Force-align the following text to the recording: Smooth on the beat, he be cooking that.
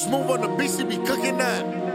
Smooth 0.00 0.30
on 0.30 0.40
the 0.40 0.48
beat, 0.56 0.70
he 0.70 0.84
be 0.84 0.96
cooking 0.96 1.36
that. 1.36 1.89